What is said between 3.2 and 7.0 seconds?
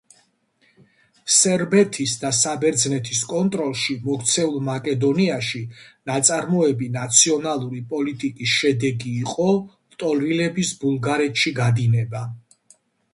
კონტროლში მოქცეულ მაკედონიაში ნაწარმოები